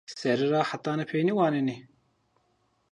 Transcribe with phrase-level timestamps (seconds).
[0.19, 1.77] Sere ra hetanî peynî wanenê